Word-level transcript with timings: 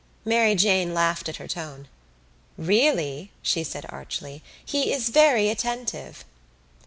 Mary 0.25 0.55
Jane 0.55 0.95
laughed 0.95 1.29
at 1.29 1.35
her 1.35 1.47
tone. 1.47 1.87
"Really," 2.57 3.29
she 3.43 3.63
said 3.63 3.85
archly, 3.89 4.41
"he 4.65 4.91
is 4.91 5.09
very 5.09 5.47
attentive." 5.47 6.25